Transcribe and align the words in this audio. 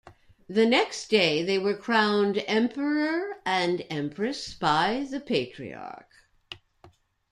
The 0.49 0.65
next 0.65 1.09
day, 1.11 1.43
they 1.43 1.59
were 1.59 1.75
crowned 1.77 2.43
Emperor 2.47 3.35
and 3.45 3.85
Empress 3.87 4.51
by 4.51 5.05
the 5.07 5.19
patriarch. 5.19 6.09